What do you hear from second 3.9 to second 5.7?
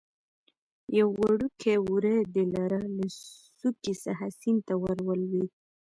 څخه سیند ته ور ولوېده.